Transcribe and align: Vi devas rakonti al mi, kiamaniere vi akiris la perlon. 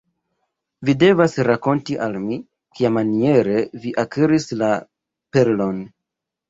Vi 0.87 0.95
devas 1.03 1.37
rakonti 1.49 1.99
al 2.07 2.17
mi, 2.25 2.39
kiamaniere 2.81 3.63
vi 3.85 3.97
akiris 4.07 4.53
la 4.65 4.75
perlon. 5.37 5.83